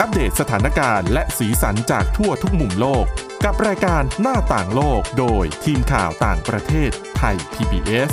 [0.00, 3.04] อัปเดตสถานการณ์และสีสันจากทั่วทุกมุมโลก
[3.44, 8.12] กับรายการหน้าต่างโลกโดยทีมข่าวต่างประเทศไทย PBS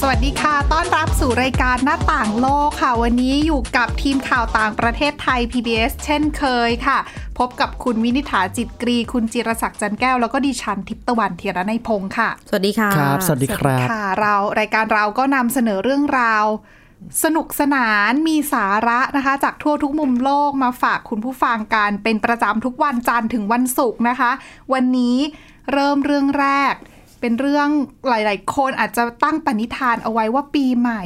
[0.00, 6.98] สวัสดีค่ะ ต้อนรับสู่รายการหน้าต่างโลกค่ะ วันนี้อยู่กับทีมข่าวต่างประเทศไทย PBS เช่นเคยค่ะ
[7.38, 16.44] พบกับคุณวินิษฐาจิตกรี คุณจิรศักดิ์จันแก้ว แล้วก็ดิฉันทิพย์ตะวันเทียรนัยพงค์ค่ะ สวัสดีค่ะครับ สวัสดีครับค่ะ เรารายการเราก็นำเสนอเรื่องราว
[17.24, 24.30] สนุกสนานมีสาระนะคะ จากทั่วทุกมุมโลกมาฝากคุณผู้ฟังกันเป็นประจำทุกวันจันทร์ถึงวันศุกร์นะคะ
[24.72, 25.16] วันนี้
[25.72, 26.74] เริ่มเรื่องแรก
[27.20, 27.68] เป็นเรื่อง
[28.08, 31.02] หลาย ๆ คนอาจจะตั้งปณิธานเอาไว้ว่าปีใหม่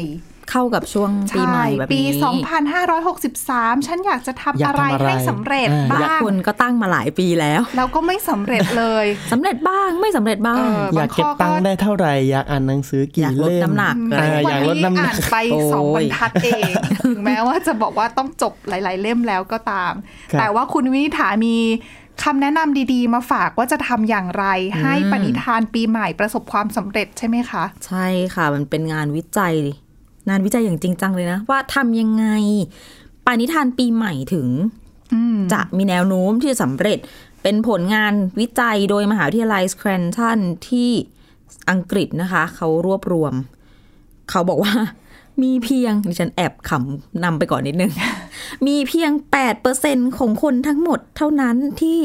[0.52, 2.14] เข้ากับช่วงปีใหม่แบบปีนี้
[3.00, 16.72] 2563 ฉันอยากจะทำอยากอะไรทำอะไรให้สำเร็จเออบ้าอยากงคนก็ตั้งมาหลายปีแล้ว แล้วก็ไม่สำเร็จเลยสำเร็จบ้างไม่สำเร็จบ้างเอออยากเก็บตังค์ได้เท่าไหร่ อยากอ่านหนังสือกี่อยากลดเล่มน้ำหนักอ่าวัอยากลดน้ำหนัอ่ากนไปโอ้ยสองบรรทัดเอง
[17.04, 19.92] ถึงแม้ว่าจะบอกว่าต้องจบหลาย ๆ เล่มแล้วก็ตาม
[20.32, 21.56] ครับแต่ว่าคุณวินิษฐามี
[22.22, 24.44] คำแนะนำดีๆ มาฝากว่าจะทำอย่างไร
[24.80, 29.54] ให้ปณิธานปีใหม่ประสบความสำเร็จใช่ไหมคะ ใช่ค่ะ มันเป็นงานวิจัย
[30.28, 32.26] งานวิจัยอย่างจริงจังเลยนะ ว่าทำยังไง
[33.26, 34.48] ปณิธานปีใหม่ถึง
[35.14, 36.98] อืมจะมีแนวโน้มที่จะสำเร็จ
[37.42, 40.90] เป็นผลงานวิจัยโดยมหาวิทยาลัยสแครนตันที่
[41.70, 43.34] อังกฤษนะคะ เขารวบรวม
[44.30, 44.74] เขาบอกว่า
[45.42, 47.92] มีเพียงดิฉันแอบขำนำไปก่อนนิดนึง
[48.66, 49.10] มีเพียง
[49.64, 52.00] 8%ของคนทั้งหมดเท่านั้นที่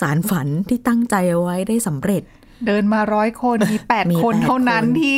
[0.00, 2.22] สารฝันที่ตั้งใจเอาไว้ได้สำเร็จ
[2.66, 5.16] เดินมาร้อยคนมีแปดมีคนแปดเท่านั้นคนที่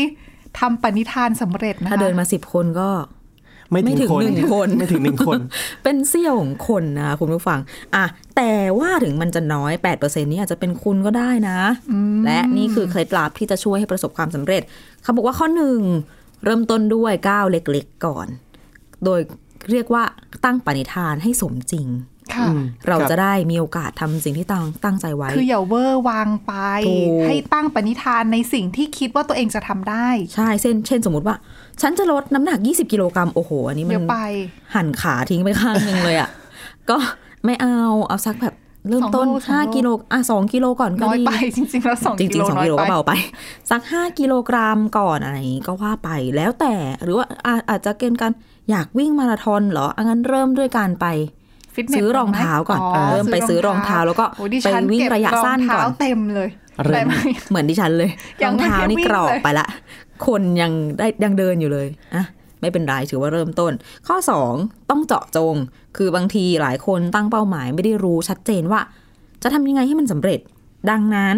[0.58, 2.90] ทำปณิธานสำเร็จนะคะถ้าเดินมาสิบคนก็
[3.70, 5.40] ไม่ไม่ถึถึงงคนหนึ่งคนไม่ถึงหนึ่งคน
[5.82, 7.58] เป็นเสี้ยวของคนนะคุณผู้ฟัง
[7.94, 8.04] อะ
[8.36, 11.58] แต่ว่าถึงมันจะน้อย 8%นี้อาจจะเป็นคุณก็ได้นะ
[12.26, 14.62] และนี่คือเคล็ดลับที่จะช่วยให้ประสบความสำเร็จ
[15.02, 15.80] เขาบอกว่าข้อหนึ่ง
[16.44, 18.26] เริ่มต้นด้วยก้าวเล็กๆก่อน
[19.04, 19.20] โดย
[19.70, 20.02] เรียกว่า
[20.44, 22.09] ตั้งปณิธานให้สมจริงค่ะอืม
[22.88, 26.52] เราครับจะได้มีโอกาสทำสิ่งที่ตั้งตั้งใจไว้ คืออย่าเวอร์วางไป
[26.88, 31.36] ถูกให้ตั้งปณิธานในสิ่งที่คิดว่าตัวเองจะทำได้ ใช่เช่น เช่นสมมติว่า
[31.82, 34.18] ฉันจะลดน้ำหนัก 20 กิโลกรัมโอ้โห อันนี้มัเดี๋ยนวไป
[34.74, 36.28] หั่นขาทิ้งไปข้างหนึ่งเลยอะ
[36.90, 36.96] ก็
[37.44, 37.76] ไม่เอา
[38.08, 38.54] เอาสักแบบ
[38.88, 43.12] เริ่มต้นสองโลสองโลห้ากิโลอะสองกิโลก่อนก็น้อยดีไปจริงๆแล้วสองจกิริงโลๆสองน้อยกิโลไปก็เบาไป
[43.70, 48.32] สักห้ากิโลกรัมก่อนอะไรอย่างงี้ก็ว่าไปแล้วแต่หรือว่าอาอาจจะเกณฑ์กัน
[48.70, 51.39] อยากวิ่งมาราธอนเหรออังั้นเริ่มด้วยการไปฟิตเนส
[51.94, 52.80] ซื้อรองเท้าก่อน
[53.10, 56.48] เริ่มไปซื้อรองเท้าแล้วก็โอ้ดิไปฉันวิ่งเก็บระยะสั้นรองก่อนเท้าเต็มเลย
[56.84, 57.20] เริ่มแต่ไม่
[57.50, 58.10] เหมือนดิฉันเลย
[58.42, 59.66] ยัรงองไม่เท้านี่ได้วิ่งกรอกเลยไปละ
[60.26, 62.24] คนยังได้ยังเดินอยู่เลยอะ
[62.60, 63.72] ไม่เป็นไรถือว่าเริ่มต้น
[64.06, 64.54] ข้อสอง
[64.90, 65.54] ต้องเจาะจง
[65.96, 68.80] คือบางทีหลายคนตั้งเป้าหมายไม่ได้รู้ชัดเจนว่า
[69.42, 70.40] จะทำยังไงให้มันสำเร็จ
[70.90, 71.36] ดังนั้น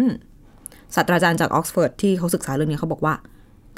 [0.95, 3.13] ศาสตราจารย์จากออกซฟอร์ดที่เขาศึกษาเรื่องนี้เขาบอกว่า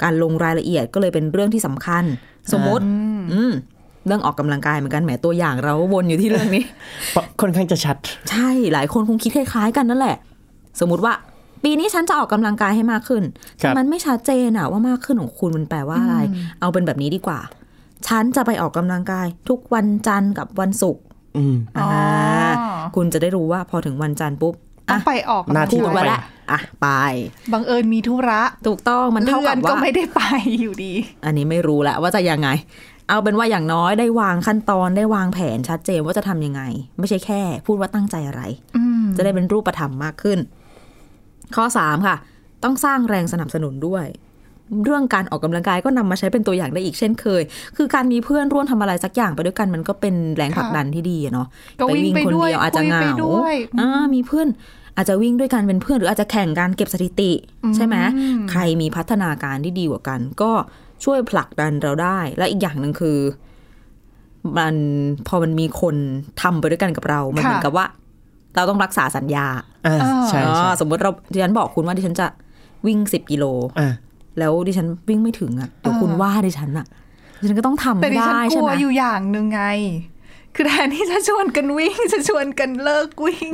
[0.02, 2.04] การลงรายละเอียดก็เลยเป็นเรื่องที่สำคัญ
[2.52, 2.84] สมมติ
[3.32, 3.52] อืม
[4.06, 6.64] เรื่องออกกำลังกายเหมือนกันแหมตัวอย่างเราก็วนอยู่ที่เรื่องนี้
[7.40, 7.96] ค่อนข้างจะชัด
[8.30, 10.16] ใช่หลายคนคงคิดคล้ายๆ กันนั่นแหละ
[10.80, 11.14] สมมุติว่า
[11.64, 16.16] ปีนี้ฉันจะออกกำลังกายให้มากขึ้นครัแต่บมันไม่ชัดเจนอะว่ามากขึ้นของคุณมันแปลว่าอะไร
[16.60, 17.40] เอาเป็นแบบนี้ดีกว่า
[18.08, 21.02] ฉันจะไปออกกำลังกาย ทุกวันจันทร์กับวันศุกร์
[21.36, 22.50] อืมอ๋ออ่า
[22.96, 24.54] คุณจะได้รู้ว่าพอถึงวันจันทร์ปุ๊บ
[24.90, 26.88] ต้ออะงไปออกหน้าที่พูดต้องไว้ไปแล้วอะไป
[27.52, 30.20] บังเอิญมีธุระ ถูกต้องมันเท่าเลื่อกันบก็ว่าไม่ได้ไป
[30.60, 30.92] อยู่ดี
[31.24, 32.48] อันนี้ไม่รู้แหละว่าจะยังไง
[33.08, 36.62] เอาเป็นว่าอย่างน้อยได้วางขั้นตอนได้วางแผนชัดเจนว่าจะทำยังไง
[36.98, 38.42] ไม่ใช่แค่ พูดว่าตั้งใจอะไร
[38.76, 40.38] อืมจะได้เป็นรูปธรรมมากขึ้น
[41.56, 42.16] ข้อสามค่ะ
[42.64, 44.06] ต้องสร้างแรงสนับสนุนด้วย
[44.84, 47.42] เรื่องการออกกำลังกายก็นำมาใช้เป็นตัวอย่างได้อีกเช่นเคย
[47.76, 51.46] คือการมีเพื่อนร่วมทำอะไรสักอย่างไปด้วยกันมันก็เป็นแรงผลักดันที่ดีอะเนาะ
[51.80, 54.48] ก็วิ่งไปคนด้วยเดียวอาจจะเหงาคุยไปด้วยอ่ามีเพื่อน
[54.96, 57.32] อาจจะวิ่งด้วยกันเป็นเพื่อนหรืออาจจะแข่งการเก็บสถิติ
[57.76, 57.96] ใช่ไหม
[58.50, 60.52] ใครมีพัฒนาการที่ดีกว่ากัน ก็
[61.04, 63.18] ช่วยผลักดันเราได้ และอีกอย่างหนึ่งคือ
[64.58, 64.74] มัน
[65.28, 65.96] พอมันมีคน
[66.42, 67.86] ทำไปด้วยกันกับเรา มันเหมือนกับว่า
[68.54, 69.46] เราต้องรักษาสัญญา
[69.86, 69.98] อ่า
[70.28, 72.26] ใช่อ๋ใช่อสมมติเราดิฉันบอกคุณว่าดิฉันจะ
[72.86, 73.44] วิ่งสิบกิโล
[73.78, 73.92] อ่า
[74.38, 76.86] แล้วดิฉันวิ่งไม่ถึงอะเดี๋ยวคุณว่าดิฉันอะ
[77.40, 79.62] ดิฉันก็ต้องทำแต่ให้ดิฉันได้กใช่ลัไหวมอยู่อย่างหนึ่งไง
[80.54, 83.50] คือแทนที่จะชวนกันวิ่งจะชวนกันเลิกวิ่ง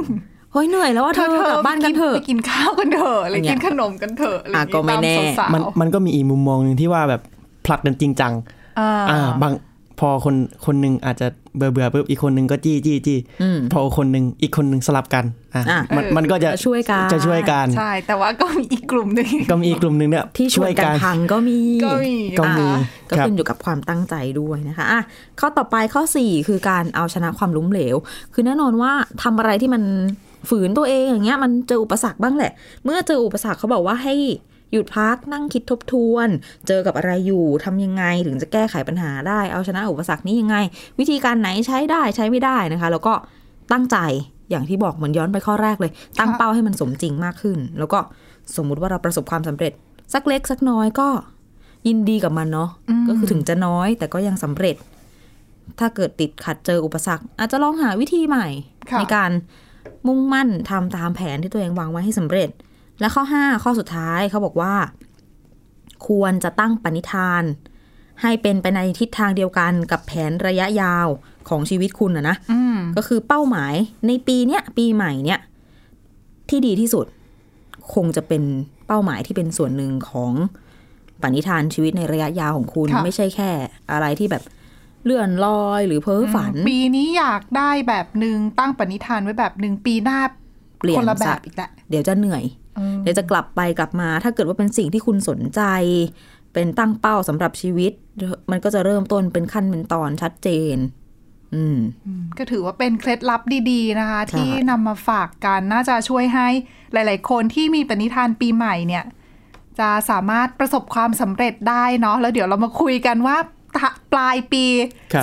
[0.52, 7.22] เฮ้ยเหนื่อยแล้วว่าเธอกลับบ้านกันเถอะไปกินข้าวกันเถอะหรืออย่างเงี้กิยนขนมกันเถอะอะไรอะก็ไม่แน่ตาสาวๆมันมันก็มีอีกมุมมองหนึ่งที่ว่าแบบ
[7.66, 8.32] ผลักกันจริงจัง
[8.78, 9.52] อ่าอ่าบาง
[10.00, 10.34] พอคน
[10.66, 11.26] คนหนึ่งอาจจะ
[11.56, 15.24] เบื่อเบื่อปุ๊บอีกคนหนึ่งก็จี้จี้จี้อืมพอคนหนึ่งอีกคนหนึ่งสลับกัน
[15.54, 22.80] อะอะมันมันก็จะจะช่วยกันจะช่วยกันใช่ แต่ว่าก็มีอีกกลุ่มหนึ่งก็มีอีกกลุ่มหนึ่งเนี่ยที่ช่วยกันพังก็มีก็มีก็มีอะ
[23.10, 25.02] ก็ครับขึ้นอยู่กับความตั้งใจด้วยนะคะอะ
[25.40, 27.96] ข้อต่อไปข้อ 4 คือการเอาชนะความล้มเหลว
[28.32, 28.92] คือแน่นอนว่า
[29.22, 29.82] ทำอะไรที่มัน
[30.48, 32.52] ฝืนตัวเองอย่างเงี้ยมันเจออุปสรรคบ้างแหละ
[32.84, 34.14] เมื่อเจออุปสรรคเขาบอกว่าให้
[34.72, 36.28] หยุดพักนั่งคิดทบทวน
[36.68, 40.56] เจอกับอะไรอยู่ทำยังไงถึงจะแก้ไขปัญหาได้ เอาชนะอุปสรรคนี้ยังไง
[40.98, 43.14] วิธีการไหนใช้ได้ใช้ไม่ได้นะคะ แล้วก็
[43.72, 43.98] ตั้งใจ
[44.50, 47.98] อย่างที่บอกเหมือนย้อนไปข้อแรกเลย ตั้งเป้าให้มันสมจริงมากขึ้น แล้วก็
[48.56, 49.72] สมมุติว่าเราประสบความสำเร็จ
[50.14, 51.08] สักเล็กสักน้อยก็
[51.88, 52.70] ยินดีกับมันเนาะ
[53.08, 54.76] ก็คือถึงจะน้อยแต่ก็ยังสำเร็จ
[55.78, 58.48] ถ้าเกิดติดขัดเจออุปสรรค อาจจะลองหาวิธีใหม่
[58.90, 59.30] ค่ะในการ
[60.06, 62.50] มุ่งมั่นทำตามแผนที่ตัวเองวางไว้ให้สำเร็จ
[63.02, 64.74] และข้อ 5 ข้อสุดท้ายเขาบอกว่า
[66.08, 67.42] ควรจะตั้งปณิธาน
[68.22, 71.06] ให้เป็นไปในทิศทางเดียวกันกับแผนระยะยาว
[71.48, 73.74] ของชีวิตคุณอะนะอืมก็คือเป้าหมาย
[74.06, 75.40] ในปีเนี้ยปีใหม่เนี้ย
[76.48, 77.06] ที่ดีที่สุด
[77.94, 78.42] คงจะเป็น
[78.86, 80.32] เป้าหมายที่เป็นส่วนหนึ่งของ
[81.22, 83.50] ปณิธานชีวิตในระยะยาวของคุณค่ะไม่ใช่แค่
[83.92, 84.42] อะไรที่แบบ
[85.04, 90.20] เลื่อนลอยหรือเพ้อฝัน ปีนี้อยากได้แบบหนึ่งตั้งปณิธานไว้แบบหนึ่งปีหน้า
[90.78, 92.44] เปลี่ยนคนละแบซะบอีกแหละเดี๋ยวจะเหนื่อย
[92.76, 95.60] เออเดี๋ยวจะกลับไปกลับมา ถ้าเกิดว่าเป็นสิ่งที่คุณสนใจ
[96.52, 97.92] เป็นตั้งเป้าสำหรับชีวิต
[98.50, 100.76] มันก็จะเริ่มต้นเป็นขั้นเป็นตอนชัดเจน
[101.54, 101.78] อืม
[102.38, 106.48] ก็ถือว่าเป็นเคล็ดลับดีๆนะคะใช่ที่นำมาฝากกันน่าจะช่วยให้
[106.92, 109.04] หลาย ๆ คนที่มีปณิธานปีใหม่เนี่ย
[109.80, 113.61] จะสามารถประสบความสำเร็จได้เนาะแล้วเดี๋ยวเรามาคุยกันว่าตะ
[114.12, 114.64] ปลายปี
[115.12, 115.22] ครับ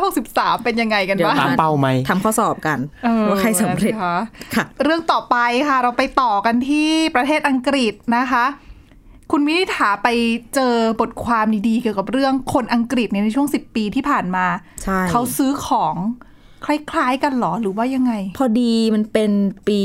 [0.00, 4.16] 2563 เป็นยังไงกันเดี๋ยวบ้างตามเป้าไหมทำข้อสอบกันเออว่าใครสำเร็จนะคะ
[4.54, 5.36] ค่ะ เรื่องต่อไป
[5.68, 8.44] ค่ะเราไปต่อกันที่ประเทศอังกฤษนะคะ
[9.32, 10.08] คุณวินิษฐาไป
[10.54, 14.46] เจอบทความดีๆ เกี่ยวกับเรื่องคนอังกฤษเนี่ยในช่วง 10 ปีที่ผ่านมา
[14.84, 15.94] ใช่เขาซื้อของ
[16.66, 19.30] คล้ายๆกันเหรอหรือว่ายังไง พอดีมันเป็น
[19.68, 19.82] ปี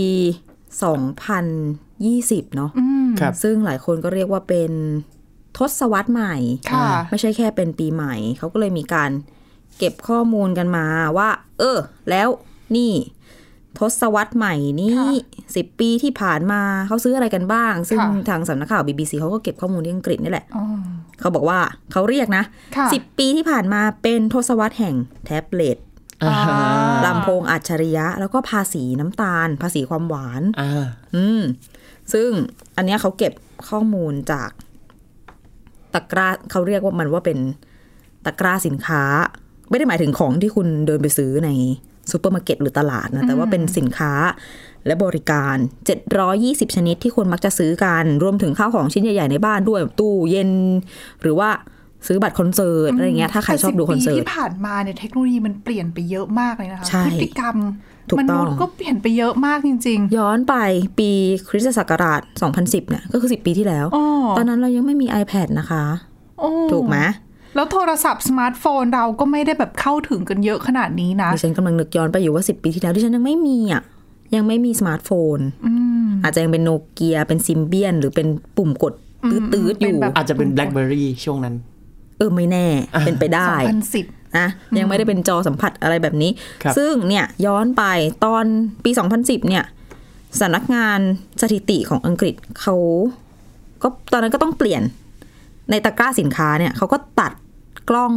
[1.22, 4.72] 2020 เนาะอืมครับซึ่งหลายคนก็เรียกว่าเป็น
[5.58, 6.36] ทศวรรษใหม่
[6.72, 9.12] ค่ะไม่ใช่แค่เป็นปีใหม่ เขาก็เลยมีการ
[9.78, 10.86] เก็บข้อมูลกันมา
[11.18, 11.78] ว่า เออ
[12.10, 12.28] แล้ว
[12.76, 12.94] นี่
[13.80, 14.92] ทศวรรษใหม่นี้
[15.56, 20.66] สิบปีที่ผ่านมาเขาซื้ออะไรกันบ้าง ซึ่งค่ะทางสำนักข่าว BBC เขาก็เก็บข้อมูลที่อังกฤษนี่แหละอ๋อ
[21.20, 21.60] เขาบอกว่า
[21.92, 22.44] เขาเรียกนะ
[22.78, 24.96] ค่ะสิบปีที่ผ่านมาเป็นทศวรรษแห่ง
[25.26, 25.78] แท็บเล็ต
[26.24, 26.36] อ่า
[27.06, 31.42] ลำโพงอัจฉริยะ แล้วก็ภาษีน้ำตาล ภาษีความหวานอ่าอืม
[32.14, 32.30] ซึ่ง
[32.78, 33.34] อันเนี้ยเขาเก็บ
[33.70, 34.50] ข้อมูลจาก
[35.94, 37.38] ตะกร้าเขาเรียกว่ามันว่าเป็น
[38.26, 39.04] ตะกร้าสินค้า
[39.70, 41.50] ไม่ได้หมายถึงของที่คุณเดินไปซื้อใน
[42.12, 44.14] ซูเปอร์มาร์เก็ตหรือตลาดนะแต่ว่าเป็นสินค้า
[44.86, 45.56] และบริการ
[46.16, 50.50] 720 ชนิดที่คนมักจะซื้อกันรวมถึงข้าวของชิ้นใหญ่ ๆ ในบ้านด้วยตู้เย็น
[51.22, 51.50] หรือว่า
[52.08, 57.56] ซื้อบัตรคอนเสิร์ตอะไรเงี้ยถ้าใครชอบดูคอนเสิแต่ร์10ปีที่ผ่านมาเนี่ยเทคโนโลยีมันเปลี่ยนไปเยอะมากเลยนะคะใช่พฤติกรรมมนุษย์
[58.12, 60.56] ถูกต้องก็เปลี่ยนไปเยอะมากจริงย้อนไป
[61.00, 61.10] ปี
[61.50, 62.22] คริสตศักราช
[62.56, 64.06] 2010 เนี่ย ก็คือ 10 ปีที่แล้วๆอ๋อ
[64.38, 65.84] ตอนนั้นเรายังไม่มี iPad นะคะ
[66.40, 66.98] โอ้ถูกไหม
[67.56, 73.84] แล้วโทรศัพท์สมาร์ทโฟนเราก็ไม่ได้แบบเข้าถึงกันเยอะขนาดนี้นะ ดิฉันกำลังนึกย้อนไปอยู่ว่า 10 ปีที่แล้วดิฉันยังไม่มีอะ
[74.36, 75.74] ยังไม่มีสมาร์ทโฟน อื
[76.06, 78.94] ม อาจจะยังเป็นโนเกียเป็นซิมเบียน หรือเป็นปุ่มกด
[79.54, 81.56] ตืดๆอยู่เป็นแบบ อาจจะเป็น BlackBerry ช่วงนั้น
[82.18, 82.68] เออไม่แน่
[83.06, 83.48] เป็นไปได้
[83.90, 84.48] 2010 นะ
[84.80, 86.32] ยังไม่ได้เป็นจอสัมผัสอะไรแบบนี้
[86.64, 87.84] ครับซึ่งเนี่ยย้อนไป
[88.26, 88.46] ตอน
[88.84, 89.66] ปี 2010 เนี่ย
[90.40, 91.00] สำนักงาน
[91.42, 92.76] สถิติของอังกฤษเขา
[93.82, 94.82] ก็ตอนนั้นก็ต้องเปลี่ยน
[95.70, 97.32] ในตะกร้าสินค้าเนี่ยเขาก็ตัด
[97.90, 98.14] กล้อง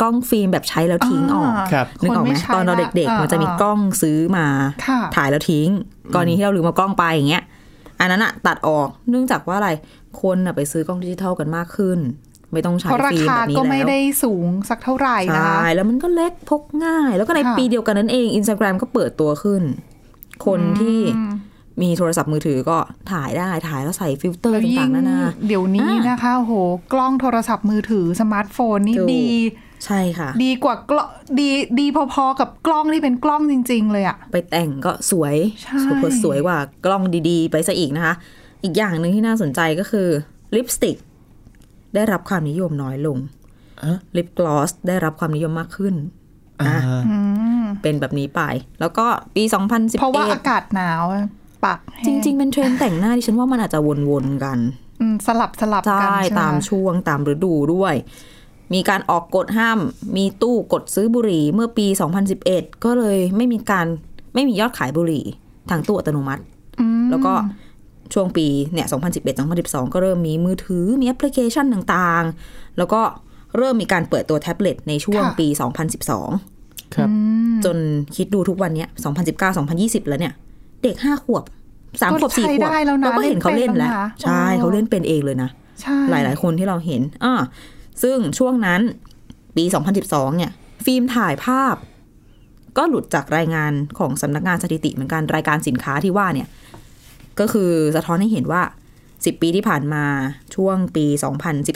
[0.00, 4.46] กล้องฟิล์มแบบใช้แล้วทิ้งออกครับนึกออกไหมคนไม่ใช้ตอนเราเด็กละๆมันจะมีอ่ากล้องซื้อมา
[4.86, 5.68] ค่ะถ่ายแล้วทิ้ง
[6.14, 7.44] กรณีที่เราลืมเอากล้องไปอย่างเงี้ย
[8.00, 9.70] อันนั้นอะตัดออกเนื่องจากว่าอะไร
[10.20, 11.98] คนอะไปซื้อกล้องดิจิทัลกันมากขึ้น
[12.52, 19.62] ไม่ต้องใช้เพราะราฟิล์มคาแบบนี้ก็ไม่แล้วได้สูงสักเท่าไหร่นะใช่คะแล้วมันก็เล็กพกง่าย แล้วก็ในค่ะปีเดียวกันนั้นเองอินสตาแกรมก็เปิดตัวขึ้น
[20.46, 21.00] คนที่
[21.82, 22.78] มีโทรศัพท์มือถือก็
[23.12, 26.52] ถ่ายได้ถ่ายแล้วใส่ฟิลเตอร์แล้วยิ่ต่างงๆนานาเดี๋ยวนี้อ่านนะคะโห
[26.92, 29.28] กล้องโทรศัพท์มือถือสมาร์ทโฟนนี่ถูกดี
[29.84, 31.08] ใช่ค่ะ ดีกว่ากล้อง
[31.40, 31.48] ดี
[31.80, 38.14] ดีพอๆกับกล้องที่เป็นกล้องจริง ๆ เลยอะไปแต่งก็สวยใช่สวยสวยกว่ากล้องดีๆ ไปซะอีกนะคะ
[38.64, 40.08] อีกอย่างหนึ่งที่น่าสนใจก็คือ
[40.56, 40.96] ลิปสติก
[41.94, 43.18] ได้รับความนิยมน้อยลง
[43.82, 45.94] อะลิปกลอสได้รับความนิยมมากขึ้น
[46.60, 47.16] อ่านะอื
[47.62, 48.40] มเป็นแบบนี้ไป
[48.80, 49.06] แล้วก็
[49.36, 49.42] ปี
[49.72, 51.24] 2011เพราะว่าอากาศหนาวอะ
[51.64, 54.58] ปากแห้จริง ๆ เป็นเทรนด์แต่งหน้าดิฉันว่ามันอาจจะวนๆกัน
[55.00, 57.94] อืมสลับสลับกันใช่ใช่ไหตามช่วงตามฤดูด้วย
[58.74, 59.78] มีการออกกฎห้าม
[60.16, 61.86] มีตู้กดซื้อบุหรี่เมื่อปี
[62.40, 63.86] 2011 ก็เลยไม่มีการ
[64.34, 65.24] ไม่มียอดขายบุหรี่
[65.70, 66.42] ทางตู้อัตโนมัติ
[66.80, 67.32] อืมแล้วก็
[68.14, 73.00] ช่วงปีเนี่ย 2011 2012 ก็เริ่มมีมือถือ มีแอปพลิเคชันต่างๆ แล้วก็
[73.56, 75.46] เริ่มมีการเปิดตัวแท็บเล็ตในช่วงปี
[76.20, 77.08] 2012 ครับ
[77.64, 77.76] จน
[78.16, 78.88] คิดดูทุกวันเนี้ย
[79.28, 80.32] 2019 2020 แล้วเนี่ย
[80.82, 81.44] เด็ก 5 ขวบ
[81.78, 85.50] 3 ขวบ 4 ขวบใช้ได้แล้วนะเราก็เห็นเขาเล่นแล้วเล่นเป็นแล้วนะใช่อ๋อเขาเล่นเป็นเองเลยนะ
[85.82, 87.34] ใช่หลายๆ คนที่เราเห็นอ่า
[88.02, 88.80] ซึ่งช่วงนั้น
[89.56, 89.64] ปี
[90.00, 90.50] 2012 เนี่ย
[90.84, 91.76] ฟิล์มถ่ายภาพ
[92.78, 96.48] ก็หลุดจากรายงานของสำนักงานสถิติเหมือนกันรายการสินค้าที่ว่าเนี่ย
[97.40, 98.62] ก็คือสะท้อนให้เห็นว่า
[99.04, 100.04] 10 ปีที่ผ่านมา
[100.54, 101.06] ช่วงปี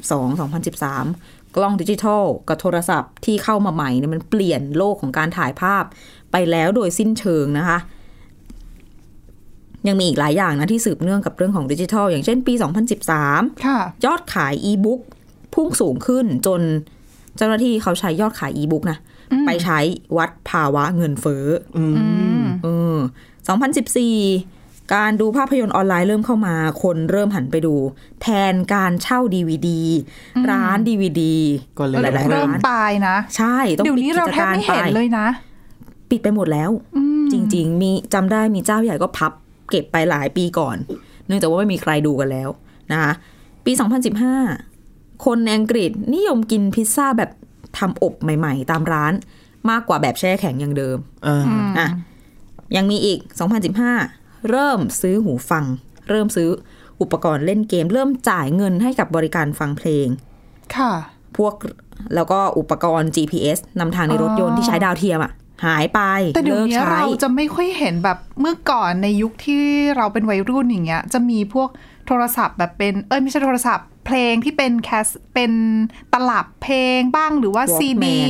[0.03, 5.85] 2012-2013 กล้องดิจิทัลกับโทรศัพท์ที่เข้ามาใหม่เนี่ยมันเปลี่ยนโลกของการถ่ายภาพ
[6.33, 7.79] ไปแล้วโดยสิ้นเชิงนะคะ
[9.89, 12.55] ยังมีอีกหลายอย่างนะที่สืบเนื่องกับเรื่องของดิจิทัล อย่างเช่นปี
[13.09, 15.01] 2013ค่ะยอดขายอีบุ๊ก
[15.55, 16.61] พุ่งสูงขึ้นจน
[17.37, 18.99] เจ้าหน้าที่เขาใช้ยอดขายอีบุ๊กนะ
[19.47, 19.79] ไปใช้
[20.17, 21.47] วัดภาวะเงินเฟ้อ
[21.77, 21.85] อื
[22.43, 22.97] มเออ
[23.63, 24.64] 2014
[24.95, 27.75] การดูภาพยนตร์ออนไลน์เริ่มเข้ามา คนเริ่มหันไปดู
[28.23, 29.83] แทนการเช่าดีวดี
[30.51, 31.37] ร้านดีวดี
[31.79, 35.27] ก็เลยหลายๆเริ่ร้ามนตายนะ ใช่ต้องเดี๋ยวปิดนี้กิเราจแทบการไม่ไปเห็นเลยนะ
[36.11, 36.71] ปิดไปหมดแล้ว
[37.33, 39.33] จริง ๆ มีจำได้มีเจ้าใหญ่ก็พับ
[39.71, 40.77] เก็บไปหลายปีก่อน
[41.27, 42.49] เนื่องจากว่าไม่มีใครดูกันแล้ว
[42.93, 43.13] นะคะ
[43.65, 43.73] ปี
[44.49, 47.31] 2015 คนในอังกฤษนิยมกินพิซซ่าแบบ
[47.79, 49.13] ทำอบใหม่ ๆ ตามร้าน
[49.71, 51.43] มากกว่าแบบแช่แข็งอย่างเดิมอ่า
[51.79, 51.89] อะ
[52.77, 53.19] ยังมีอีก
[53.73, 55.65] 2015 เริ่มซื้อหูฟัง
[56.11, 56.49] เริ่มซื้อ
[57.01, 60.07] อุปกรณ์เล่นเกม เริ่มจ่ายเงินให้กับบริการฟังเพลง
[60.77, 60.93] ค่ะ
[61.37, 61.55] พวก
[62.15, 65.33] แล้วก็อุปกรณ์ GPS นำทางในรถยนต์ที่ใช้ดาวเทียมอะ
[65.67, 66.01] หายไป
[66.35, 69.63] เลิกใช้แต่เดี๋ยวนี้เราจะไม่ค่อยเห็นแบบเมื่อก่อนในยุคที่
[69.97, 71.69] เราเป็นวัยรุ่นอย่างเงี้ย จะมีพวก
[72.07, 75.53] โทรศัพท์แบบเป็นเอ้ยไม่ใช่โทรศัพท์ เพลงที่เป็นแคสเป็น
[76.13, 78.21] ตลับเพลงบ้างหรือว่า Walkman ซีดี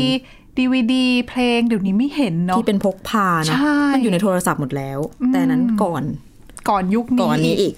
[0.58, 4.98] ดีวีดีเพลงเดี๋ยวนี้ไม่เห็นเนาะที่เป็นพกพานะใช่มันอยู่ในโทรศัพท์หมดแล้ว
[5.32, 6.02] แต่นั้นก่อน
[6.68, 7.74] ก่อนยุคนี้ก่อนนี้อีก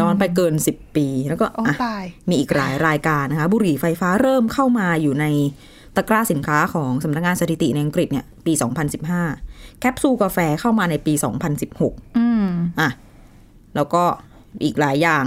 [0.00, 5.26] นอนไปเกินสิบปีแล้วก็โอ้อะตายมีอีกหลายรายการนะคะ บุหรี่ไฟฟ้าเริ่มเข้ามาอยู่ใน
[5.96, 8.52] ตะกร้าสินค้าของสำนักงานสถิติในอังกฤษเนี่ย ปี
[9.16, 11.14] 2015 แคปซูลกาแฟเข้ามาในปี
[11.64, 12.46] 2016 อืม
[12.80, 12.90] อะ
[13.74, 14.02] แล้วก็
[14.64, 15.24] อีกหลายอย่าง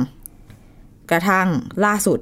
[1.12, 1.48] กระทั่ง
[1.86, 2.19] ล่าสุด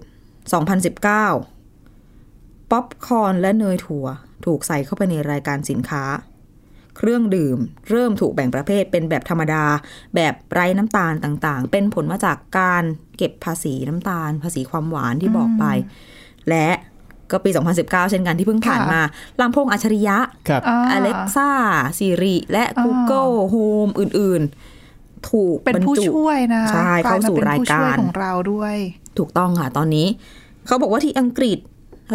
[0.73, 4.07] 2019 ป๊อปคอร์นและเนยถั่ว
[4.45, 6.03] ถูกใส่เข้าไปในรายการสินค้า
[6.97, 7.57] เครื่องดื่ม
[7.89, 9.65] เริ่มถูกแบ่งประเภทเป็นแบบธรรมดา
[10.15, 12.83] แบบไร้น้ำตาลต่างๆ เป็นผลมาจากการ
[13.17, 15.65] เก็บภาษีน้ำตาล ภาษีความหวานที่บอกไป
[16.49, 16.69] และ
[17.31, 17.49] ก็ปี
[17.79, 19.01] 2019 เช่นกันที่เพิ่งผ่านมา
[19.41, 20.17] ลำโพงอัจฉริยะ
[20.49, 21.49] ครับอ่า Alexa
[21.97, 28.75] Siri และ Google Home อื่นๆ ถูกเป็นบรรผู้จุช่วยนะใช่เข้าสู่กลรายมป็นผู้ช่กาวรของเราด้วย
[29.17, 30.07] ถูกต้องค่ะ ตอนนี้
[30.67, 31.57] เขาบอกว่าที่อังกฤษ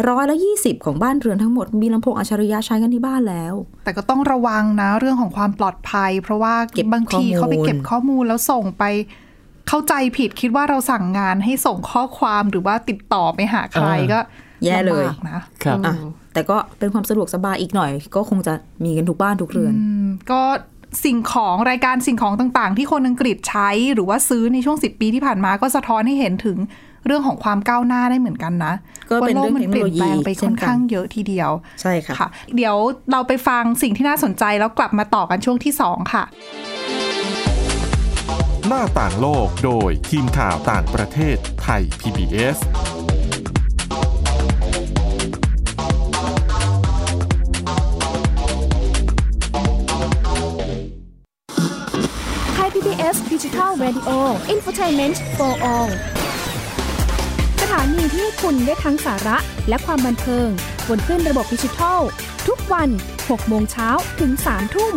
[0.09, 8.83] ร้อยละยี่สิบของบ้านเรือนทั้งหมดมีลำโพงอัจฉริยะใช้กันที่บ้านแล้ว แต่ก็ต้องระวังนะเรื่องของความปลอดภัย เพราะว่าเก็บบางทีข้อมูลเขาไปเก็บข้อมูลแล้วส่งไป
[9.67, 14.19] เข้าใจผิดคิดว่าเราสั่งงานให้ส่งข้อความหรือว่าติดต่อไปหาใครอ่าก็
[14.65, 15.95] แย่เลยำบากนะครับเอออะ
[16.33, 20.41] แต่ก็เป็นความสะดวกสบายอีกหน่อย ก็คงจะมีกันทุกบ้านทุกเรือนอืมก็
[21.05, 26.57] สิ่งของรายการสิ่งของต่างๆ ที่คนอังกฤษใช้หรือว่าซื้อในช่วง 10 ปีที่ผ่านมาก็สะท้อนให้เห็นถึง
[27.05, 28.73] เรื่องของความก้าวหน้าได้เหมือนกันนะ
[29.09, 31.49] ก็เป็นว่าโลเรื่องมันเปลี่ยนแปลงไปเทคโนโลยีเช่ค่อนนกันข้างเยอะทีเดียว
[31.81, 32.75] ใช่ค่ะค่ะ เดี๋ยว
[33.11, 36.23] เราไปฟังสิ่งที่น่าสนใจแล้วกลับมาต่อกันช่วงที่สองค่ะ
[38.67, 42.57] หน้าต่างโลกโดยทีมข่าวต่างประเทศไทย PBS
[52.53, 54.17] ไทย PBS Digital Radio
[54.53, 56.20] Infotainment for All ส
[57.71, 59.37] ถานีที่ให้คุณได้ทั้งสาระ
[59.69, 60.47] และความบันเทิง
[60.89, 61.99] บนขึ้นระบบดิจิทัล
[62.47, 64.93] ทุกวัน 6 โมงเช้าถึง 3 ทุ่ม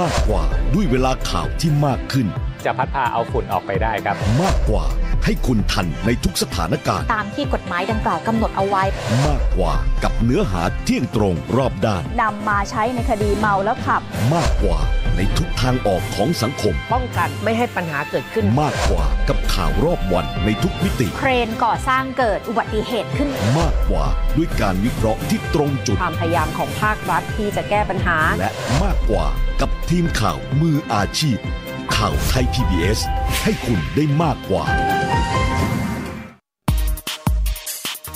[0.00, 2.26] มากกว่าด้วยเวลาข่าวที่มากขึ้น
[2.64, 4.84] จะพัดพาเอาฝุ่นออกไปได้ครับ มากกว่า
[5.24, 8.82] ให้คุณทันในทุกสถานการณ์ ตามที่กฎหมายดังกล่าวกำหนดเอาไว้
[9.26, 9.74] มากกว่า
[10.04, 14.02] กับเนื้อหาเที่ยงตรงรอบด้านนำมาใช้ในคดีเมาแล้วขับ
[14.34, 14.78] มากกว่า
[15.18, 24.06] ในทุกทางออกของสังคม ป้องกันไม่ให้ปัญหาเกิดขึ้น มากกว่ากับข่าวรอบวันในทุกมิติ เครนก่อสร้างเกิดอุบัติเหตุขึ้น มากกว่า
[24.36, 28.50] ด้วยการวิเคราะห์ที่ตรงจุด ความพยายามของภาครัฐที่จะแก้ปัญหา และ
[28.82, 29.26] มากกว่า
[29.60, 31.38] กับทีมข่าวมืออาชีพ
[31.96, 33.00] ข่าวไทย PBS
[33.42, 34.64] ให้คุณได้มากกว่า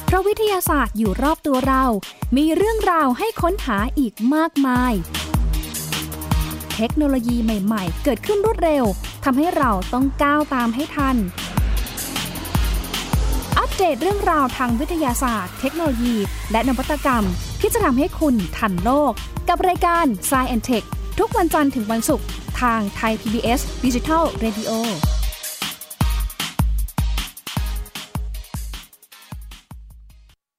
[0.06, 1.84] เพราะวิทยาศาสตร์อยู่รอบตัวเรา
[2.36, 4.94] มีเรื่องราวให้ค้นหาอีกมากมาย
[6.76, 8.84] เทคโนโลยีใหม่ๆ เกิดขึ้นรวดเร็ว
[9.24, 11.16] ทำให้เราต้องก้าวตามให้ทัน
[13.58, 16.16] อัปเดตเรื่องราวทางวิทยาศาสตร์ เทคโนโลยี
[16.52, 17.24] และนวัตกรรม
[17.60, 19.12] ที่จะทำให้คุณทันโลก
[19.48, 20.86] กับรายการ s c i e n t e c h
[21.18, 22.26] ทุกวันจันทร์ถึงวันศุกร์
[22.60, 24.70] ทางไทย PBS Digital Radio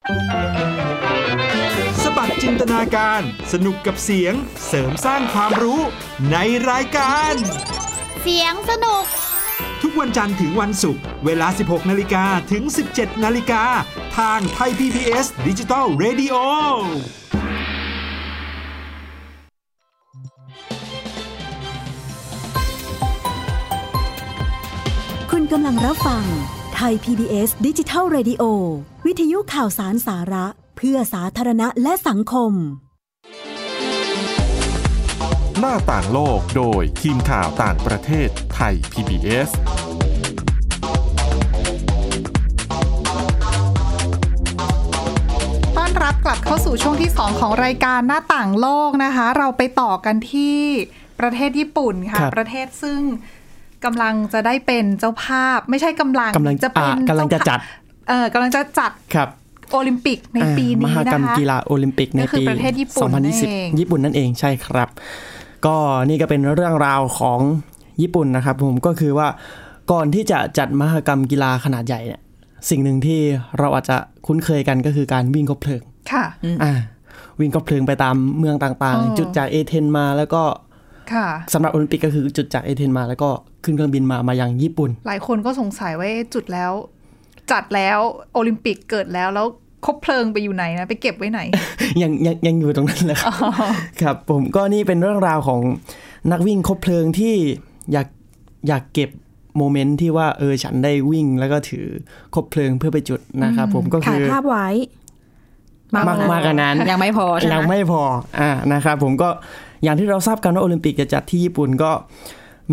[0.05, 3.21] สบัดจิัคจินตนาการ
[3.53, 4.33] สนุกกับเสียง
[4.67, 5.81] เสริมสร้างความรู้
[6.31, 6.37] ใน
[6.69, 7.33] รายการ
[8.21, 9.05] เสียงสนุก
[9.81, 12.63] ทุกวันจันทร์ถึงวันศุกร์เวลา 16 นาฬิกาถึง
[12.93, 13.63] 17 นาฬิกา
[14.17, 16.35] ทางไทย PPS ดิจิตอลเรดิโอ
[25.31, 26.25] คุณกำลังรับฟัง
[26.75, 28.45] ไทย PBS ดิจิทัลเรดิโ่
[29.05, 32.53] วิทยุข่าวสารสาระ เพื่อสาธารณะและสังคม
[35.59, 39.49] หน้าต่างโลกโดยทีมข่าวต่างประเทศไทย PBS
[45.77, 50.57] ต้อนรับกลับเข้าสู่ช่วงที่ 2 ของรายการหน้าต่างโลกนะคะ เราไปต่อกันที่
[51.19, 52.99] ประเทศญี่ปุ่นค่ะครับประเทศซึ่ง
[53.85, 57.59] กำลังจะได้เป็นเจ้าภาพ ไม่ใช่กำลังกำลังจะเป็นอ่ากำลังจะจัด
[58.09, 59.29] เออกำลังจะจัดครับ
[59.73, 64.89] โอลิมปิกในปีอ่ามนี้หกรรมนะคะกีฬาโอลิมปิกในก็คือปีประเทศญี่ปุ่นนั่นเอง2020 ญี่ปุ่นนั่นเองใช่ครับ
[65.65, 65.75] ก็
[66.09, 67.39] นี่ก็เป็นเรื่องราวของ
[68.01, 69.27] ญี่ปุ่นนะครับ ผมก็คือว่า
[69.91, 72.21] ก่อนที่จะจัดมหกรรมกีฬาขนาดใหญ่เนี่ย
[72.69, 73.19] สิ่งหนึ่งที่
[73.59, 76.23] เราอาจจะคุ้นเคยกันก็คือการวิ่งคบเพลิง ค่ะ
[76.63, 76.73] อ่า
[77.39, 80.43] วิ่งคบเพลิงไปตามเมืองต่างๆเออจุดจากเอเธนส์มาแล้วก็
[81.13, 83.29] ค่ะสำหรับโอลิมปิกก็คือจุดจากเอเธนส์มาแล้วก็
[83.63, 86.71] ขึ้นเครื่องบินมามายังญี่ปุ่น หลายคนก็สงสัยว่าเอ๊ะจุดแล้ว
[87.51, 87.99] จัดแล้ว
[88.33, 89.47] โอลิมปิกเกิดแล้วแล้ว
[89.85, 91.39] คบเพลิงไปอยู่ไหนนะ ไปเก็บไว้ไหน
[92.01, 93.33] ยังยังยังอยู่ตรงนั้นแหละครับ
[94.01, 95.61] ครับ ผมก็นี่เป็นเรื่องราวของ
[96.31, 97.35] นักวิ่งคบเพลิงที่
[97.91, 98.07] อยาก
[98.67, 99.09] อยากเก็บ
[99.57, 101.85] moment ที่ว่าเออฉันได้วิ่งแล้วก็ถือ
[102.35, 104.67] คบเพลิงเพื่อไปจุดนะครับผมก็ถ่าคืยอภาพไว้
[105.95, 108.03] มากมากกว่านั้น ยังไม่พอใช่ไหมยังไม่พอ
[108.39, 109.29] อ่านะครับผมก็
[109.83, 111.91] อย่างที่เราทราบกันว่าโอลิมปิกจะจัดที่ญี่ปุ่นก็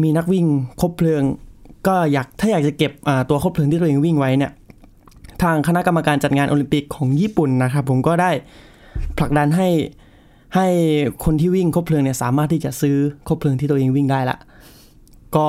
[0.02, 0.46] มีนักวิ่ง
[0.80, 1.22] คบเพลิง
[1.86, 4.52] ก็อยากถ้าอยากจะเก็บอ่าตัวคบเพลิงที่ตัวเองวิ่งไว้เนี่ย
[5.42, 8.30] ทางคณะกรรมการจัดงานโอลิมปิกของญี่ปุ่นนะครับ ผมก็ได้
[9.18, 9.68] ผลักดันให้
[10.56, 10.66] ให้
[11.24, 12.96] คนที่วิ่งคบเพลิงเนี่ยสามารถที่จะซื้อ
[13.28, 14.36] คบเพลิงที่ตัวเองวิ่งได้ละ
[15.36, 15.48] ก็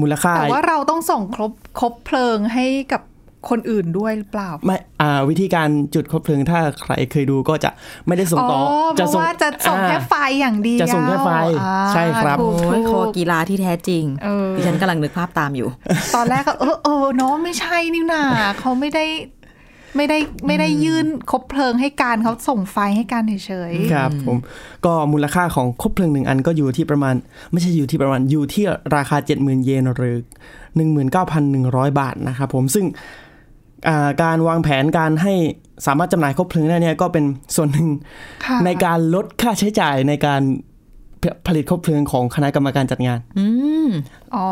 [0.00, 3.02] มูลค่าแต่ว่าเราต้องส่งครบคบเพลิงให้กับ
[3.50, 7.70] คนอื่นด้วยหรือเปล่า ไม่อ่าวิธีการจุดคบเพลิงถ้าใครเคยดูก็จะ
[8.06, 8.60] ไม่ได้ส่งอ๋อต่อ
[8.94, 11.30] เพราะว่าจะส่งแค่ไฟอย่างเดียวจะส่งแค่ไฟ
[11.62, 15.68] อ่าใช่ครับถูกโอ้ยถูคอกกีฬาที่แท้จริงเออดิฉันกำลังนึกภาพตามอยู่
[16.14, 18.22] ตอนแรกก็เออเออเนาะไม่ใช่นี่นา
[18.58, 19.06] เขาไม่ได้
[19.96, 24.38] ไม่ได้ไม่ได้ยื่นคบเพลิงให้การเขาส่งไฟให้การเฉยๆครับผม
[24.84, 27.14] ก็มูลค่าของคบเพลิงหนึ่งอันก็อยู่ที่ประมาณ
[27.52, 28.64] ไม่ใช่อยู่ที่ประมาณอยู่ที่
[28.96, 30.16] ราคา 70,000 เยนหรือ
[31.26, 33.21] 19,100 บาทนะครับผมซึ่งอ่า
[34.22, 35.32] การวางแผนการให้
[35.86, 37.24] สามารถจำหน่ายคบเพลิงได้เนี่ยก็เป็น
[37.56, 37.88] ส่วนหนึ่ง
[38.44, 40.42] ค่ะในการลดค่าใช้จ่ายในการ
[41.46, 43.46] ผลิตคบเพลิงของคณะกรรมการจัดงาน อื
[43.86, 43.88] ม
[44.36, 44.48] อ๋อ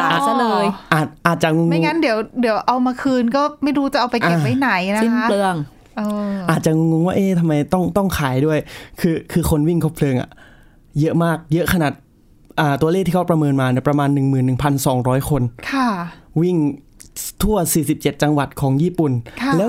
[0.00, 5.54] สาซะเลยอาจอาจจะงงๆไม่งั้นเดี๋ยวเดี๋ยวเอามาคืนก็ไม่รู้จะเอาไปเก็บไว้ไหนนะคะสิ้นเปลือง
[5.96, 8.58] เอออาจจะงงๆว่าเอ๊ะทำไมต้องต้องขายด้วย
[9.00, 10.30] คือคือคนวิ่งคบเพลิงอะ
[11.00, 11.92] เยอะมาก เยอะขนาด
[12.60, 14.08] อ่าตัวเลขที่เขาประเมินมาเนี่ยประมาณ
[14.68, 15.88] 11,200 คน ค่ะ
[16.42, 16.56] วิ่ง
[17.42, 17.56] ทั่ว
[17.90, 19.68] 47 จังหวัดของญี่ปุ่นค่ะแล้ว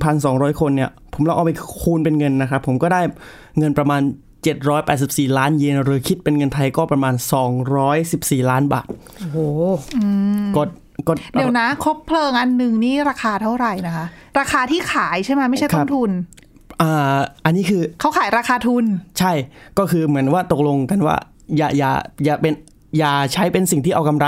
[0.00, 3.00] 11,200 คนเนี่ย ผมลองเอาไปคูณเป็นเงินนะครับ ผมก็ได้
[3.58, 4.02] เงินประมาณ
[4.70, 7.14] 784 ล้านเยนหรือคิดเป็นเงินไทยก็ประมาณ
[7.82, 8.86] 214 ล้านบาท
[9.18, 9.38] โอ้โห
[10.56, 10.68] กด
[11.08, 14.06] กดเดี๋ยวนะ คบเพลิงอันหนึ่งนี่ราคาเท่าไหร่นะคะ
[14.40, 16.10] ราคาที่ขายใช่ไหมไม่ใช่ต้นทุน
[16.82, 18.84] อ่าอันนี้คือเขาขายราคาทุน
[19.18, 19.32] ใช่
[19.78, 21.16] ก็คือเหมือนว่าตกลงกันว่า
[21.56, 21.90] อย่าอย่า
[22.24, 22.54] อย่าเป็น
[22.98, 24.26] อย่าใช้เป็นสิ่งที่เอากำไร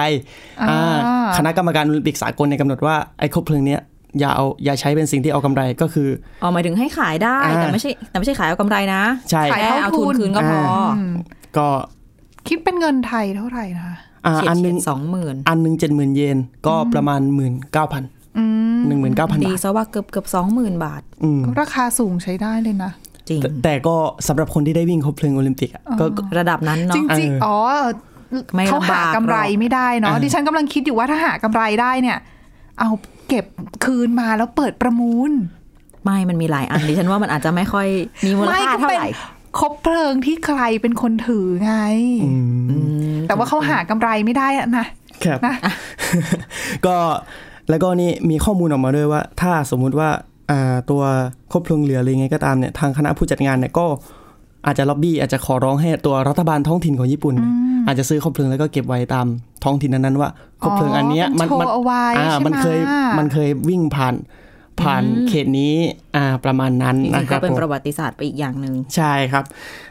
[0.62, 3.80] อ่าอ่าคณะกรรมการโอลิมปิกสากลในยกำหนดว่าไอ้คบเพลิงเนี้ย
[4.20, 6.08] อย่าเอาอย่าใช้เป็นสิ่งที่เอากำไรก็คือ
[6.40, 11.14] เอาหมายถึงให้ขายได้อ่าแต่ไม่ใช่แต่ไม่ใช่ขายเอากำไรนะใช่ขายแค่เอาทุนคืนก็พอออืม
[11.56, 11.66] ก็
[12.48, 13.96] คิดเป็นเงินไทยเท่าไหร่นะคะ
[14.26, 18.02] อ่าเฉียดอันหนึงสองหมื่นอันหนึงเจ็ดหมื่นเยนก็ประมาณหมื่นเก้าพัน
[18.38, 18.44] อื
[18.76, 22.92] มหนึ่งหมื่นเก้าพันดีบาทซะว่าเกือบเกือบสองหมื่นบาทอืมก็ราคาสูงใช้ได้เลยนะ
[23.28, 23.96] จริงแต่แต่ก็
[24.28, 28.11] สำหรับคนที่ได้วิ่งคบเพลิงโอลิมปิกอะก็ก็ระดับนั้นจเนาะริงๆอ๋อไม่
[28.68, 32.18] เขาลำหาบากกำไรหรอกไม่ได้เนาะอ่าดิฉันกำลังคิดอยู่ว่าถ้าหากำไรได้เนี่ย
[32.78, 32.88] เอา
[33.28, 33.44] เก็บ
[33.84, 35.32] คืนมาแล้วเปิดประมูล
[36.04, 37.88] ไม่มันมีหลายอันดิฉันว่ามันอาจจะไม่ค่อย
[38.24, 39.10] มีมูลไม่ค่าก็เท่าเป็นไหร่
[39.58, 41.74] คบเพลิงที่ใครเป็นคนถือไง
[42.24, 42.32] อื
[43.14, 44.86] มแต่ว่าเขาหากำไรไม่ได้อะนะ
[45.24, 45.54] ครับนะ
[46.86, 46.96] ก็
[47.70, 50.08] แล้วก็นี่มีข้อมูลออกมาด้วยว่า ถ้าสมมุติว่า
[50.50, 51.02] อ่าตัว
[51.52, 53.86] คบเพลิงเหลือหรือไงก็ตามเนี่ยทางคณะผู้จัดงานเนี่ยก็
[54.66, 57.52] อาจจะล็อบบี้อาจจะขอร้องให้ตัวรัฐบาลท้องถิ่นของญี่ปุ่นเนี่ย
[57.86, 59.26] อาจจะซื้อคบเพลิงแล้วก็เก็บไว้ตาม
[59.64, 60.30] ท้องถิ่นนั้นๆว่า
[60.62, 62.78] คบเพลิงอันเนี้ยอ๋อเป็นโชว์เอาไว้อ่าใช่ไหมมันเคย
[63.18, 64.14] มันเคยวิ่งผ่าน
[64.80, 65.74] ผ่านเขตนี้
[66.16, 69.44] อ่าประมาณนั้นจรินะงๆครัก็บเป็นผมประวัติศาสตร์ไปอีกอย่างหนึ่งใช่ครับ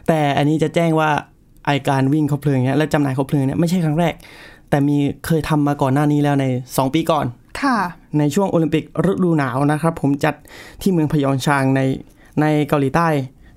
[0.07, 1.09] แต่อันนี้จะแจ้งว่า
[1.65, 4.13] ไอการวิ่งคบเพลิงเนี้ยและจำหน่ายคบเพลิงเนี้ยไม่ใช่ครั้งแรก
[4.69, 7.25] แต่มีเคยทำมาก่อนหน้านี้แล้วใน 2 ปีก่อน
[7.61, 7.77] ค่ะ
[8.19, 10.35] ในช่วงโอลิมปิกฤดูหนาวนะครับ ผมจัด
[10.81, 11.81] ที่เมืองพยองชางใน
[12.41, 13.07] ในเกาหลีใต้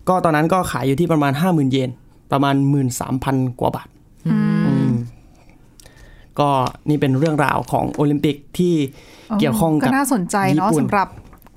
[0.08, 1.90] ก็ตอนนั้นก็ขายอยู่ที่ประมาณ 50,000 เยน
[2.32, 2.54] ประมาณ
[3.08, 3.93] 13,000 กว่าบาทอืม
[6.40, 6.50] ก็
[6.88, 8.74] นี่เป็นเรื่องราวของโอลิมปิกที่
[9.40, 11.08] เกี่ยวข้องกับก็น่าสนใจเนาะญี่ปุ่สำหรับ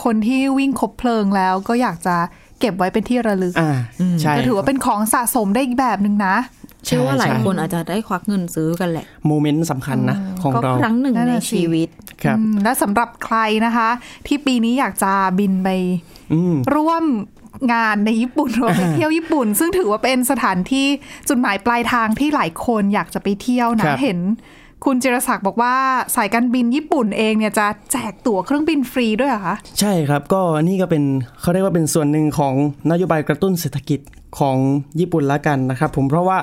[0.04, 2.16] คนที่วิ่งคบเพลิงแล้วก็อยากจะ
[2.60, 3.72] เก็บไว้เป็นที่ระลึกอ่า
[4.22, 6.36] ใช่ก็ถือว่าเป็นของสะสมได้อีกแบบหนึ่งนะ
[6.86, 11.90] เชื่อว่าหลายใช่คนอาจจะได้ควักเงินซื้อกันแหละ โมเมนต์สำคัญนะของก็เราครั้งหนึ่งนั่นในน่ะสิชีวิต
[12.24, 13.90] ครับอืมและสำหรับใครนะคะ
[14.28, 15.70] ที่ปีนี้อยากจะบินไป
[16.34, 17.04] อืมร่วม
[17.74, 20.88] งานในญี่ปุ่นหรือว่าไปอ่าเที่ยวญี่ปุ่น ซึ่งถือว่าเป็นสถานที่
[21.30, 24.20] จุดหมายปลายทางที่หลายคนอยากจะไปเที่ยวคนะรับเห็น
[24.86, 25.76] คุณจิรศักดิ์บอกว่า
[26.16, 31.04] สายการบินญี่ปุ่นเองเนี่ยจะแจกตั๋วเครื่องบินฟรีด้วยเหรอคะ ใช่ครับ ก็นี่ก็เป็น
[31.42, 32.54] เขาเรียกว่าเป็นส่วนหนึ่งของ
[32.92, 34.00] นโยบายกระตุ้นเศรษฐกิจ
[34.40, 34.58] ของ
[35.00, 36.38] ญี่ปุ่นละกันนะครับ ผมเพราะว่า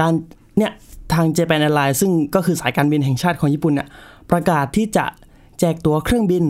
[0.00, 0.12] การ
[0.58, 0.72] เนี่ย
[1.14, 3.88] ทาง Japan Airlines ซึ่งก็คือสายการบินแห่งชาติของญี่ปุ่นเนี่ย
[4.30, 5.06] ประกาศที่จะ
[5.60, 6.44] แจกตั๋วเครื่องบิน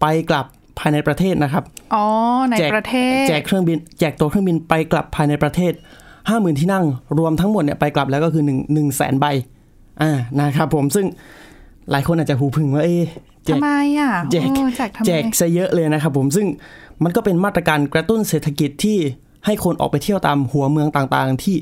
[0.00, 0.46] ไปกลับ
[0.78, 2.04] ภายในประเทศนะครับ อ๋อ
[2.48, 5.72] ในแจกประเทศ แจกเครื่องบิน แจกตั๋วเครื่องบินไปกลับภายในประเทศ
[6.16, 6.84] 50,000 ที่นั่ง
[7.18, 9.26] รวมทั้งหมดเนี่ยไปกลับแล้วก็คือ1 1แสนใบ
[10.02, 11.06] อ่านะครับผมซึ่ง
[11.90, 13.04] หลายคนอาจจะหูพึ่งว่าเอ๊ะ
[13.44, 16.46] แจกทำไมอะแจกโอ้แจกทำไมแจกซะเยอะเลยนะครับผมซึ่ง
[17.04, 18.98] มันก็เป็นมาตรการกระตุ้นเศรษฐกิจที่
[19.46, 21.56] ให้คนออกไปเที่ยวตามหัวเมืองต่างๆ ที่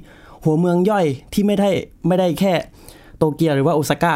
[0.44, 1.70] หัวเมืองย่อยที่ไม่ได้
[2.06, 2.52] ไม่ได้แค่
[3.18, 4.14] โตเกียวหรือว่าโอซาก้า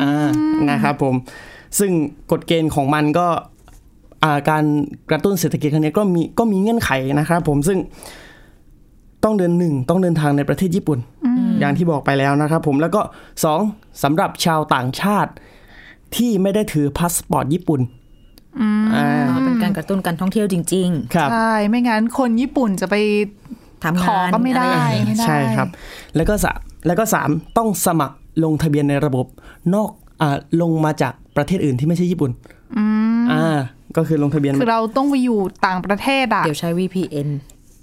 [0.00, 0.28] อ่า
[0.70, 1.14] นะครับผม
[1.78, 1.90] ซึ่ง
[2.32, 3.26] กฎเกณฑ์ของมันก็
[4.24, 4.64] อ่าการ
[5.10, 7.78] กระตุ้นเศรษฐกิจครั้งนี้ก็มีก็มีเงื่อนไขนะครับผมซึ่ง
[9.24, 10.98] ต้องเดินหนึ่งต้องเดินทางในประเทศญี่ปุ่น
[11.60, 13.00] อย่างที่บอกไปแล้วนะครับผมแล้วก็
[13.44, 13.60] สอง
[14.02, 15.32] สำหรับชาวต่างชาติ
[16.16, 17.80] ที่ไม่ได้ถือพาสปอร์ตญี่ปุ่น
[18.94, 19.08] อ่า
[19.44, 25.68] เป็นการกระตุ้นการท่องเที่ยวจริงครับใช่ไม่งั้นคนญี่ปุ่นจะไปๆทำขงาอนก็ไม่ได้อะรอย่างเงี้ยไม่ได้ ใช่ครับ
[26.16, 29.26] แล้วก็สามแล้วก็สามต้องสมัครลงทะเบียนในระบบ
[29.74, 32.30] นอกอ่าลงมาจากประเทศอื่นที่ไม่ใช่ญี่ปุ่น
[33.32, 33.58] อ่า
[33.96, 37.28] ก็คือลงทะเบียนคือเราต้องไปอยู่ต่างประเทศอะเดี๋ยวใช้ VPN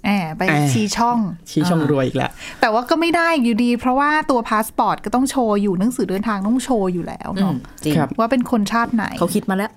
[0.04, 1.18] แอบไปอ่าชี้ช่อง
[1.50, 9.72] ชี้ช่องรวยอีกแล้วแต่ว่าก็ไม่ได้อยู่ดี เพราะว่าตัวพาสปอร์ตก็ต้องโชว์อยู่หนังสือเดินทางต้องโชว์อยู่แล้วเนาะอืมจริงครับว่าเป็นคนชาติไหนเขาคิดมาแล้ว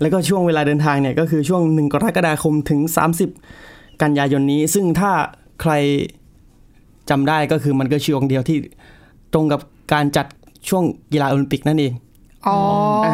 [0.00, 2.80] แล้วก็ช่วงเวลาเดินทางเนี่ยก็คือช่วง1กรกฎาคมถึง
[3.42, 5.10] 30 กันยายนนี้ ซึ่งถ้า
[5.62, 5.72] ใคร
[7.10, 8.58] จำได้ก็คือมันก็ช่วงเดียวที่
[9.34, 9.60] ตรงกับ
[9.92, 10.26] การจัด
[10.68, 11.92] ช่วงกีฬาโอลิมปิกนั่นเอง
[12.48, 12.60] อ๋อ
[13.06, 13.08] อ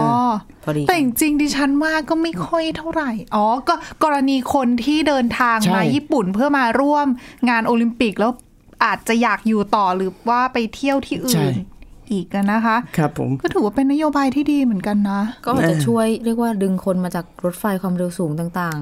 [0.65, 7.07] พอดีแต่จริงๆดิฉันว่าก็ไม่ค่อยเท่าไหร่ อ๋อ ก็กรณีคนที่เดินทางใช่มาญี่ปุ่นเพื่อมาร่วม
[7.49, 8.33] งานโอลิมปิกแล้ว
[8.85, 11.55] อาจจะอยากอยู่ต่อหรือว่าไปเที่ยวที่อื่ใช่น
[12.11, 18.79] อีกอะนะคะ ครับผม ก็ถือว่าเป็นนโยบายที่ดีเหมือนกันนะ ก็อาจจะช่วยเรียกว่าดึงคนมาจากรถไฟความเร็วสูงต่าง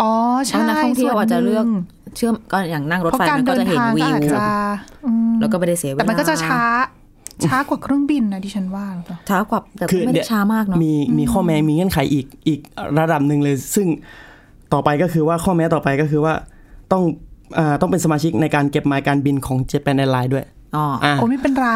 [0.00, 1.82] อ๋อๆเพใช่ราะนักท่องเที่ยวอาจจะเลือกส่วนหนึ่
[2.12, 4.44] งเชื่อมก็อย่างนั่งรถเพราะไฟการมันก็เดินจะเห็นทางวิก็วอาจจะ
[5.06, 6.62] อืมแล้วก็ไม่ได้เสียเวลาแต่มันก็จะช้า
[7.46, 12.60] ช้ากว่าเครื่องบินนะดิฉันว่าหรือเปล่าช้ากว่าแต่คือไม่เดี๋ได้ยวช้ามากเนาะมีมีข้อแม้มีเงื่อนไขอีกอีก
[12.98, 13.86] ระดับหนึ่งเลย ซึ่ง
[14.72, 16.34] ต่อไปก็คือว่าข้อแม้ต่อไปก็คือว่า
[16.92, 17.02] ต้อง
[17.58, 20.44] อ่าต้องเป็นสมาชิกในการเก็บหมายการบินของ Japan Airlines ด้วย
[20.76, 21.70] อ๋ออ่าโอ้ไม่เป็นไร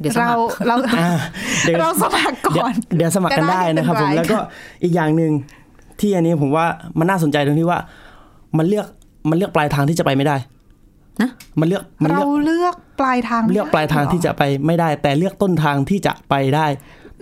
[0.00, 1.10] เดี๋ยวสเรามัครเราอ่า
[1.68, 4.38] ดี๋ยวเราสมัครก่อนเดี๋ยวเดี๋ยวสมัครกันได้นะครับผมก็ได้แล้วก็
[4.82, 5.32] อีกอย่างหนึ่ง
[6.00, 6.66] ที่อันนี้ผมว่า
[6.98, 7.78] มันน่าสนใจตรงที่ว่า
[8.58, 8.86] มันเลือก
[9.30, 10.36] มันเลือกปลายทางที่จะไปไม่ได้
[11.22, 16.66] นะมันเลือกมันเราเลือกเลือกปลายทางไม่เลือกปลายทางได้ที่จะไปไม่ได้ แต่เลือกต้นทางที่จะไปได้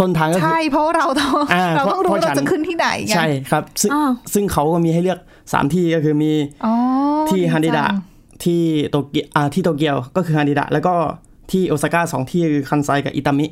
[0.01, 5.19] ต้นทางก็คือใช่เพราะว่าเราต้องอ่าเราต้องรู้เพราะเราฉันจะขึ้นที่ไหนไงใช่ครับ ซึ่งอ้าวซึ่งเขาก็มีให้เลือก
[5.53, 6.33] สามที่ก็คือมี
[6.65, 6.73] อ๋อ
[7.29, 7.97] ที่ดีฮันดิดะจัง
[8.45, 10.95] ที่โตเกียวอ่าที่โตเกียวก็คือฮันดิดะแล้วก็
[11.51, 13.47] ที่โอซาก้าสองที่คือคันไซกับอิตามิ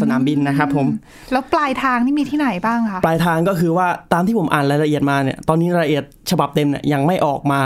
[0.00, 0.86] สนามบินนะครับผม
[1.32, 7.60] แล้วปลายทางนี่มีที่ไหนบ้างคะ ปลายทางก็คือว่าตามที่ผมอ่านรายละเอียดมาเนี่ย ตอนนี้รายละเอียดฉบับเต็มเนี่ยยังไม่ออกมา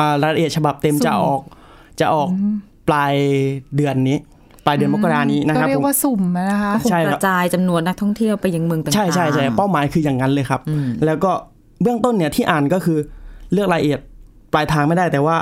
[0.00, 1.40] อ่ารายละเอียดฉบับเต็มจะออก
[2.00, 2.28] จะออก
[2.88, 3.14] ปลาย
[3.76, 4.18] เดือนนี้
[4.66, 11.32] ปลายเดือนมกรานี้นะก็ครับเรียผกมว่าสุ่มอะนะคะคงใช่กครับระจายจำนวนนักท่องเที่ยวไปยังเมืองต่างๆใช่ใช่ใช่เป้าหมายคืออย่างนั้นเลยครับอืมแล้วก็
[11.82, 12.98] เบื้องต้นเนี่ยที่อ่านก็คือ
[13.52, 14.00] เลือกรายละเอียด
[14.52, 15.36] ปลายทางไม่ได้แต่ว่า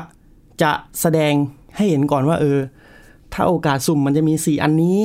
[0.63, 1.33] จะแสดง
[1.77, 2.59] ให้เห็นก่อนว่า เออ
[3.33, 4.99] ถ้าโอกาสสุ่มมันจะมีสี่อันนี้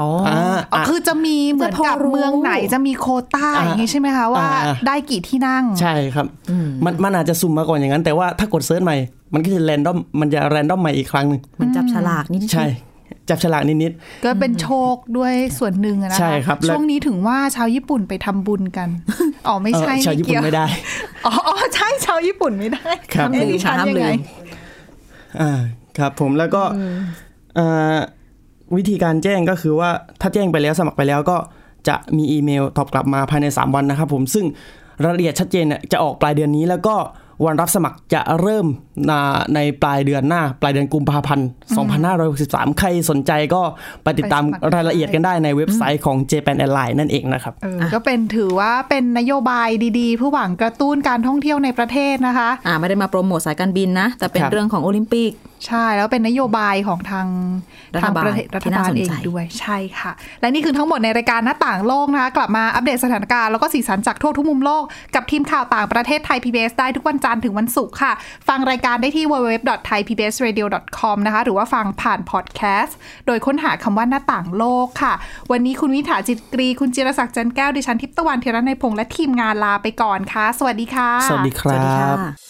[0.00, 0.38] อ๋ออ่า
[0.72, 8.96] อ๋อคือจะมีเหมือนกับจะพอรู้เมืองไหนจะมีโควต้าอ่าอย่างนี้ใช่ไหมคะว่าอ่า ได้กี่ที่นั่ง ใช่ครับอืมมันมันอาจจะสุ่มมาก่อนอย่างนั้น แต่ว่าถ้ากดเซิร์ชใหม่
[9.32, 12.66] มันก็จะแรนดอมมันจะแรนดอมใหม่อีกครั้งหนึ่งเหมือนจับฉลากนิดๆใช่
[13.28, 13.92] จับฉลากนิด
[14.24, 18.88] ก็เป็นโชคด้วยส่วนหนึ่งอะนะคะใช่ครับแล้วช่วงนี้ถึงว่าชาวญี่ปุ่นไปทำบุญกัน
[19.46, 20.66] อ๋อๆไม่เอ่อใช่ชาวญี่ปุ่นเกี่ยวไม่ได้
[21.26, 24.14] อ๋ออ๋อใช่ชาวญี่ปุ่นไม่ได้ครับเอ๊ะดิฉันห้ามยังลืไงม
[25.40, 25.50] อ่า
[25.98, 26.62] ครับผมแล้วก็
[27.58, 27.98] อ่า
[28.76, 31.36] วิธีการแจ้งก็คือว่าถ้าแจ้งไปแล้วสมัครไปแล้วก็
[31.88, 34.46] จะมีอีเมลตอบกลับมาภายใน 3 วันนะครับผมซึ่ง
[35.04, 36.96] รายละเอียดชัดเจนเนี่ยจะออกปลายเดือนนี้ แล้วก็
[37.46, 38.66] วันรับสมัครจะเริ่ม
[39.10, 39.20] นา
[39.54, 41.48] ในปลายเดือนหน้า ปลายเดือนกุมภาพันธ์
[42.12, 43.62] 2563 ใครสนใจก็
[44.02, 55.32] ไปติดตามไปสมัครรายละเอียดกันได้ในเว็บไซต์ของ Japan Airlines นั่นเองนะครับเออก็เป็นถือว่าเป็นนโยบายดีๆเพื่อหวังกระตุ้นการท่องเที่ยวในประเทศนะคะ อ่าไม่ได้มาโปรโมทสายการบินนะ แต่เป็นครับเรื่องของโอลิมปิก
[55.66, 57.26] ใช่แล้วเป็นนโยบายของทาง
[57.94, 68.12] รัฐทางบาลประเทศรัฐที่น่าบาลสนเองใจด้วยใช่ค่ะ และนี่คือทั้งหมดในรายการหน้าต่างโลกนะคะกลับมาอัปเดตสถานการณ์แล้วก็สีสันจากทั่วทุกมุมโลกกับทีมข่าวต่างประเทศไทย PBS ได้ทุกวันจันทร์ถึงวันศุกร์ค่ะ
[68.48, 72.96] ฟังรายการได้ที่ www.thaipbsradio.com นะคะหรือว่าฟังผ่านพอดแคสต์
[73.26, 75.14] โดยค้นหาคำว่าหน้าต่างโลกค่ะ
[75.50, 82.49] วันนี้คุณวิถาจิตกรี คุณจิรศักดิ์จันแก้วดิฉันทิพย์ตะวันเทระในยพงษ์และทีมงานลาไปก่อนค่ะ สวัสดีค่ะ สวัสดีครับ